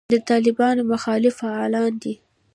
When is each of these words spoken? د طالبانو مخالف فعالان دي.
د 0.13 0.13
طالبانو 0.29 0.81
مخالف 0.91 1.33
فعالان 1.41 1.91
دي. 2.03 2.13